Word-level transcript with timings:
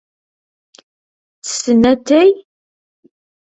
Ttessen 1.37 1.81
atay? 1.91 2.31